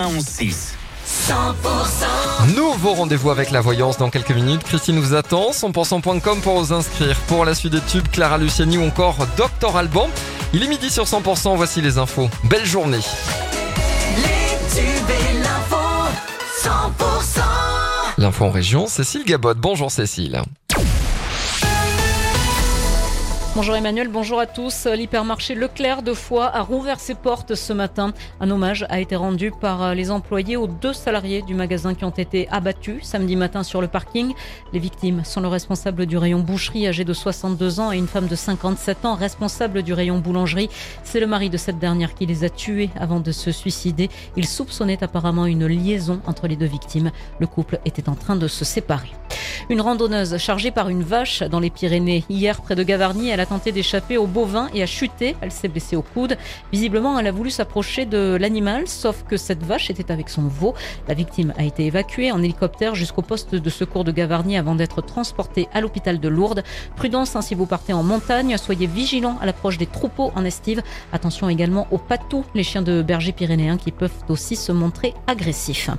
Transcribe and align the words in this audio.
6 0.00 0.76
Nouveau 2.54 2.94
rendez-vous 2.94 3.30
avec 3.32 3.50
la 3.50 3.60
voyance 3.60 3.98
dans 3.98 4.10
quelques 4.10 4.30
minutes. 4.30 4.62
Christine 4.62 5.00
vous 5.00 5.12
attend. 5.12 5.50
100%.com 5.50 6.40
pour 6.40 6.60
vous 6.60 6.72
inscrire. 6.72 7.18
Pour 7.26 7.44
la 7.44 7.52
suite 7.52 7.72
des 7.72 7.80
tubes, 7.80 8.06
Clara 8.06 8.38
Luciani 8.38 8.78
ou 8.78 8.84
encore 8.84 9.16
Docteur 9.36 9.76
Alban. 9.76 10.08
Il 10.52 10.62
est 10.62 10.68
midi 10.68 10.88
sur 10.88 11.02
100%. 11.02 11.56
Voici 11.56 11.80
les 11.80 11.98
infos. 11.98 12.30
Belle 12.44 12.64
journée. 12.64 13.00
Les 14.18 14.56
tubes 14.72 15.10
et 15.10 15.38
l'info 15.40 15.76
100% 16.62 17.40
L'info 18.18 18.44
en 18.44 18.50
région, 18.52 18.86
Cécile 18.86 19.24
Gabot. 19.24 19.54
Bonjour 19.56 19.90
Cécile. 19.90 20.42
Bonjour 23.58 23.74
Emmanuel, 23.74 24.06
bonjour 24.06 24.38
à 24.38 24.46
tous. 24.46 24.86
L'hypermarché 24.86 25.56
Leclerc 25.56 26.02
de 26.02 26.14
Foix 26.14 26.46
a 26.46 26.62
rouvert 26.62 27.00
ses 27.00 27.16
portes 27.16 27.56
ce 27.56 27.72
matin. 27.72 28.12
Un 28.38 28.52
hommage 28.52 28.86
a 28.88 29.00
été 29.00 29.16
rendu 29.16 29.50
par 29.50 29.96
les 29.96 30.12
employés 30.12 30.56
aux 30.56 30.68
deux 30.68 30.92
salariés 30.92 31.42
du 31.42 31.54
magasin 31.56 31.94
qui 31.94 32.04
ont 32.04 32.10
été 32.10 32.46
abattus 32.50 33.02
samedi 33.02 33.34
matin 33.34 33.64
sur 33.64 33.80
le 33.80 33.88
parking. 33.88 34.32
Les 34.72 34.78
victimes 34.78 35.24
sont 35.24 35.40
le 35.40 35.48
responsable 35.48 36.06
du 36.06 36.16
rayon 36.16 36.38
boucherie 36.38 36.86
âgé 36.86 37.02
de 37.02 37.12
62 37.12 37.80
ans 37.80 37.90
et 37.90 37.98
une 37.98 38.06
femme 38.06 38.28
de 38.28 38.36
57 38.36 39.04
ans 39.04 39.16
responsable 39.16 39.82
du 39.82 39.92
rayon 39.92 40.20
boulangerie. 40.20 40.70
C'est 41.02 41.18
le 41.18 41.26
mari 41.26 41.50
de 41.50 41.56
cette 41.56 41.80
dernière 41.80 42.14
qui 42.14 42.26
les 42.26 42.44
a 42.44 42.50
tués 42.50 42.90
avant 42.94 43.18
de 43.18 43.32
se 43.32 43.50
suicider. 43.50 44.08
Il 44.36 44.46
soupçonnait 44.46 45.02
apparemment 45.02 45.46
une 45.46 45.66
liaison 45.66 46.20
entre 46.28 46.46
les 46.46 46.54
deux 46.54 46.66
victimes. 46.66 47.10
Le 47.40 47.48
couple 47.48 47.80
était 47.84 48.08
en 48.08 48.14
train 48.14 48.36
de 48.36 48.46
se 48.46 48.64
séparer. 48.64 49.10
Une 49.70 49.82
randonneuse 49.82 50.38
chargée 50.38 50.70
par 50.70 50.88
une 50.88 51.02
vache 51.02 51.42
dans 51.42 51.60
les 51.60 51.68
Pyrénées. 51.68 52.24
Hier, 52.30 52.62
près 52.62 52.74
de 52.74 52.82
Gavarnie, 52.82 53.28
elle 53.28 53.40
a 53.40 53.44
tenté 53.44 53.70
d'échapper 53.70 54.16
au 54.16 54.26
bovin 54.26 54.70
et 54.72 54.82
a 54.82 54.86
chuté. 54.86 55.36
Elle 55.42 55.52
s'est 55.52 55.68
blessée 55.68 55.94
au 55.94 56.00
coude. 56.00 56.38
Visiblement, 56.72 57.18
elle 57.18 57.26
a 57.26 57.32
voulu 57.32 57.50
s'approcher 57.50 58.06
de 58.06 58.38
l'animal, 58.40 58.88
sauf 58.88 59.24
que 59.28 59.36
cette 59.36 59.62
vache 59.62 59.90
était 59.90 60.10
avec 60.10 60.30
son 60.30 60.48
veau. 60.48 60.72
La 61.06 61.12
victime 61.12 61.52
a 61.58 61.64
été 61.64 61.84
évacuée 61.84 62.32
en 62.32 62.42
hélicoptère 62.42 62.94
jusqu'au 62.94 63.20
poste 63.20 63.54
de 63.54 63.68
secours 63.70 64.04
de 64.04 64.10
Gavarnie 64.10 64.56
avant 64.56 64.74
d'être 64.74 65.02
transportée 65.02 65.68
à 65.74 65.82
l'hôpital 65.82 66.18
de 66.18 66.28
Lourdes. 66.30 66.64
Prudence 66.96 67.36
hein, 67.36 67.42
si 67.42 67.54
vous 67.54 67.66
partez 67.66 67.92
en 67.92 68.02
montagne. 68.02 68.56
Soyez 68.56 68.86
vigilants 68.86 69.36
à 69.42 69.44
l'approche 69.44 69.76
des 69.76 69.86
troupeaux 69.86 70.32
en 70.34 70.46
estive. 70.46 70.82
Attention 71.12 71.46
également 71.50 71.86
aux 71.90 71.98
patous, 71.98 72.46
les 72.54 72.62
chiens 72.62 72.80
de 72.80 73.02
berger 73.02 73.32
pyrénéens 73.32 73.76
qui 73.76 73.92
peuvent 73.92 74.24
aussi 74.30 74.56
se 74.56 74.72
montrer 74.72 75.12
agressifs. 75.26 75.90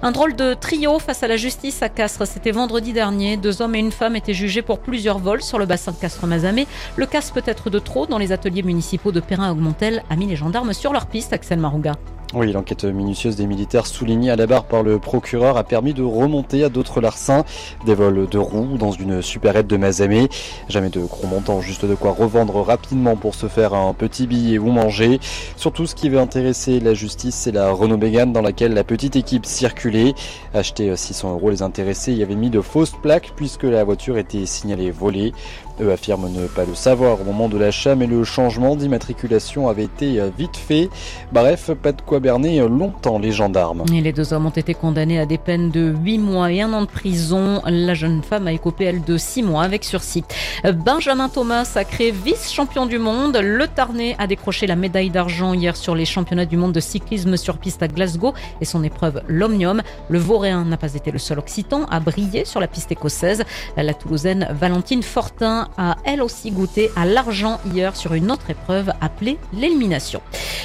Un 0.00 0.12
drôle 0.12 0.34
de 0.34 0.54
trio 0.54 0.98
face 0.98 1.22
à 1.22 1.28
la 1.28 1.36
justice 1.36 1.82
à 1.82 1.90
Castres. 1.90 2.26
C'était 2.26 2.52
vendredi 2.52 2.94
dernier. 2.94 3.01
Deux 3.02 3.62
hommes 3.62 3.74
et 3.74 3.80
une 3.80 3.90
femme 3.90 4.14
étaient 4.14 4.32
jugés 4.32 4.62
pour 4.62 4.78
plusieurs 4.78 5.18
vols 5.18 5.42
sur 5.42 5.58
le 5.58 5.66
bassin 5.66 5.90
de 5.90 5.96
Castres-Mazamet. 5.96 6.68
Le 6.94 7.06
casse 7.06 7.32
peut 7.32 7.42
être 7.46 7.68
de 7.68 7.80
trop 7.80 8.06
dans 8.06 8.18
les 8.18 8.30
ateliers 8.30 8.62
municipaux 8.62 9.10
de 9.10 9.18
Perrin-Augmontel 9.18 10.04
a 10.08 10.14
mis 10.14 10.26
les 10.26 10.36
gendarmes 10.36 10.72
sur 10.72 10.92
leur 10.92 11.06
piste, 11.06 11.32
Axel 11.32 11.58
Marouga. 11.58 11.94
Oui, 12.34 12.50
l'enquête 12.50 12.84
minutieuse 12.84 13.36
des 13.36 13.46
militaires 13.46 13.86
soulignée 13.86 14.30
à 14.30 14.36
la 14.36 14.46
barre 14.46 14.64
par 14.64 14.82
le 14.82 14.98
procureur 14.98 15.58
a 15.58 15.64
permis 15.64 15.92
de 15.92 16.02
remonter 16.02 16.64
à 16.64 16.70
d'autres 16.70 17.02
larcins, 17.02 17.44
des 17.84 17.94
vols 17.94 18.26
de 18.26 18.38
roues 18.38 18.78
dans 18.78 18.90
une 18.90 19.20
supérette 19.20 19.66
de 19.66 19.76
Mazamé. 19.76 20.30
Jamais 20.66 20.88
de 20.88 21.00
gros 21.00 21.26
montants, 21.26 21.60
juste 21.60 21.84
de 21.84 21.94
quoi 21.94 22.12
revendre 22.12 22.62
rapidement 22.62 23.16
pour 23.16 23.34
se 23.34 23.48
faire 23.48 23.74
un 23.74 23.92
petit 23.92 24.26
billet 24.26 24.56
ou 24.56 24.68
manger. 24.68 25.20
Surtout, 25.56 25.86
ce 25.86 25.94
qui 25.94 26.08
veut 26.08 26.20
intéresser 26.20 26.80
la 26.80 26.94
justice, 26.94 27.34
c'est 27.34 27.52
la 27.52 27.70
Renault 27.70 27.98
Mégane 27.98 28.32
dans 28.32 28.40
laquelle 28.40 28.72
la 28.72 28.84
petite 28.84 29.14
équipe 29.14 29.44
circulait. 29.44 30.14
Acheter 30.54 30.96
600 30.96 31.32
euros, 31.32 31.50
les 31.50 31.60
intéressés 31.60 32.14
y 32.14 32.22
avaient 32.22 32.34
mis 32.34 32.48
de 32.48 32.62
fausses 32.62 32.94
plaques 33.02 33.32
puisque 33.36 33.64
la 33.64 33.84
voiture 33.84 34.16
était 34.16 34.46
signalée 34.46 34.90
volée. 34.90 35.34
Eux 35.82 35.90
affirment 35.90 36.28
ne 36.30 36.46
pas 36.46 36.64
le 36.64 36.74
savoir 36.74 37.20
au 37.20 37.24
moment 37.24 37.48
de 37.48 37.58
l'achat, 37.58 37.94
mais 37.96 38.06
le 38.06 38.22
changement 38.24 38.76
d'immatriculation 38.76 39.68
avait 39.68 39.84
été 39.84 40.22
vite 40.38 40.56
fait. 40.56 40.88
Bref, 41.32 41.70
pas 41.82 41.92
de 41.92 42.00
quoi 42.02 42.20
berner 42.20 42.60
longtemps 42.68 43.18
les 43.18 43.32
gendarmes. 43.32 43.84
Les 43.90 44.12
deux 44.12 44.32
hommes 44.32 44.46
ont 44.46 44.50
été 44.50 44.74
condamnés 44.74 45.18
à 45.18 45.26
des 45.26 45.38
peines 45.38 45.70
de 45.70 45.92
8 46.02 46.18
mois 46.18 46.52
et 46.52 46.60
un 46.60 46.72
an 46.72 46.82
de 46.82 46.86
prison. 46.86 47.62
La 47.66 47.94
jeune 47.94 48.22
femme 48.22 48.46
a 48.46 48.52
écopé, 48.52 48.84
elle, 48.84 49.02
de 49.02 49.16
6 49.16 49.42
mois 49.42 49.62
avec 49.64 49.82
sursis. 49.84 50.24
Benjamin 50.64 51.28
Thomas, 51.28 51.64
sacré 51.64 52.12
vice-champion 52.12 52.86
du 52.86 52.98
monde. 52.98 53.36
Le 53.36 53.66
Tarnais 53.66 54.14
a 54.18 54.26
décroché 54.26 54.66
la 54.66 54.76
médaille 54.76 55.10
d'argent 55.10 55.54
hier 55.54 55.76
sur 55.76 55.94
les 55.94 56.04
championnats 56.04 56.46
du 56.46 56.56
monde 56.56 56.72
de 56.72 56.80
cyclisme 56.80 57.36
sur 57.36 57.58
piste 57.58 57.82
à 57.82 57.88
Glasgow 57.88 58.34
et 58.60 58.64
son 58.64 58.84
épreuve 58.84 59.22
l'Omnium. 59.26 59.82
Le 60.08 60.18
Vauréen 60.18 60.64
n'a 60.64 60.76
pas 60.76 60.94
été 60.94 61.10
le 61.10 61.18
seul 61.18 61.38
occitan 61.38 61.86
à 61.90 61.98
briller 61.98 62.44
sur 62.44 62.60
la 62.60 62.68
piste 62.68 62.92
écossaise. 62.92 63.44
La 63.76 63.94
Toulousaine 63.94 64.48
Valentine 64.52 65.02
Fortin 65.02 65.68
a 65.76 65.96
elle 66.04 66.22
aussi 66.22 66.50
goûté 66.50 66.90
à 66.96 67.04
l'argent 67.04 67.60
hier 67.72 67.96
sur 67.96 68.14
une 68.14 68.30
autre 68.30 68.50
épreuve 68.50 68.92
appelée 69.00 69.38
l'élimination. 69.52 70.20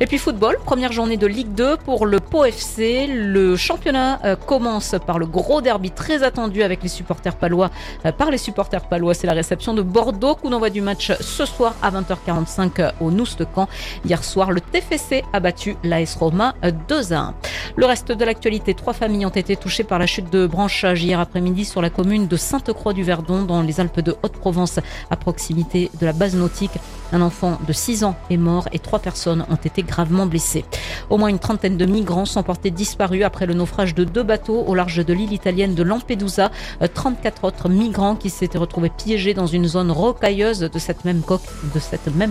Et 0.00 0.06
puis 0.06 0.18
football, 0.18 0.58
première 0.64 0.92
journée 0.92 1.16
de 1.16 1.26
Ligue 1.26 1.54
2 1.54 1.76
pour 1.78 2.06
le 2.06 2.20
Pau 2.20 2.44
FC. 2.44 3.06
Le 3.06 3.56
championnat 3.56 4.20
euh, 4.24 4.36
commence 4.36 4.94
par 5.06 5.18
le 5.18 5.26
gros 5.26 5.60
derby 5.60 5.90
très 5.90 6.22
attendu 6.22 6.62
avec 6.62 6.82
les 6.82 6.88
supporters 6.88 7.36
palois. 7.36 7.70
Euh, 8.06 8.12
par 8.12 8.30
les 8.30 8.38
supporters 8.38 8.88
palois, 8.88 9.14
c'est 9.14 9.26
la 9.26 9.32
réception 9.32 9.74
de 9.74 9.82
Bordeaux. 9.82 10.34
Coup 10.34 10.48
d'envoi 10.48 10.70
du 10.70 10.80
match 10.80 11.12
ce 11.20 11.44
soir 11.44 11.74
à 11.82 11.90
20h45 11.90 12.70
euh, 12.80 12.90
au 13.00 13.10
Noust-Camp. 13.10 13.68
Hier 14.04 14.22
soir, 14.24 14.50
le 14.52 14.60
TFC 14.60 15.24
a 15.32 15.40
battu 15.40 15.76
l'AS 15.84 16.16
Roma 16.16 16.54
2 16.88 17.12
à 17.12 17.18
1. 17.18 17.34
Le 17.76 17.86
reste 17.86 18.12
de 18.12 18.24
l'actualité, 18.24 18.74
trois 18.74 18.92
familles 18.92 19.26
ont 19.26 19.30
été 19.30 19.56
touchées 19.56 19.84
par 19.84 19.98
la 19.98 20.06
chute 20.06 20.30
de 20.30 20.46
branchage 20.46 21.02
hier 21.02 21.20
après-midi 21.20 21.64
sur 21.64 21.82
la 21.82 21.90
commune 21.90 22.26
de 22.26 22.36
Sainte-Croix-du-Verdon 22.36 23.42
dans 23.42 23.62
les 23.62 23.80
Alpes 23.80 24.00
de 24.00 24.16
Haute-Provence 24.22 24.79
à 25.10 25.16
proximité 25.16 25.90
de 26.00 26.06
la 26.06 26.12
base 26.12 26.34
nautique. 26.34 26.72
Un 27.12 27.22
enfant 27.22 27.58
de 27.66 27.72
6 27.72 28.04
ans 28.04 28.16
est 28.30 28.36
mort 28.36 28.68
et 28.72 28.78
trois 28.78 29.00
personnes 29.00 29.44
ont 29.50 29.56
été 29.56 29.82
gravement 29.82 30.26
blessées. 30.26 30.64
Au 31.08 31.18
moins 31.18 31.28
une 31.28 31.38
trentaine 31.38 31.76
de 31.76 31.86
migrants 31.86 32.24
sont 32.24 32.42
portés 32.42 32.70
disparus 32.70 33.24
après 33.24 33.46
le 33.46 33.54
naufrage 33.54 33.94
de 33.94 34.04
deux 34.04 34.22
bateaux 34.22 34.62
au 34.66 34.74
large 34.74 35.04
de 35.04 35.12
l'île 35.12 35.32
italienne 35.32 35.74
de 35.74 35.82
Lampedusa. 35.82 36.50
34 36.94 37.44
autres 37.44 37.68
migrants 37.68 38.16
qui 38.16 38.30
s'étaient 38.30 38.58
retrouvés 38.58 38.90
piégés 38.90 39.34
dans 39.34 39.46
une 39.46 39.66
zone 39.66 39.90
rocailleuse 39.90 40.60
de 40.60 40.78
cette 40.78 41.04
même 41.04 41.22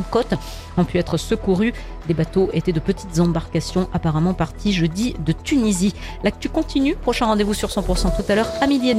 côte, 0.10 0.34
ont 0.78 0.86
pu 0.86 0.98
être 0.98 1.18
secourus. 1.18 1.74
Les 2.08 2.14
bateaux 2.14 2.50
étaient 2.54 2.72
de 2.72 2.80
petites 2.80 3.20
embarcations 3.20 3.90
apparemment 3.94 4.34
partis 4.34 4.74
jeudi 4.74 5.16
de 5.26 5.32
Tunisie. 5.32 5.94
L'actu 6.24 6.50
continue. 6.50 6.96
Prochain 6.96 7.26
rendez-vous 7.26 7.54
sur 7.54 7.70
100% 7.70 8.16
tout 8.16 8.32
à 8.32 8.36
l'heure 8.36 8.50
à 8.62 8.68
midi 8.68 8.90
et 8.90 8.94
demi. 8.94 8.98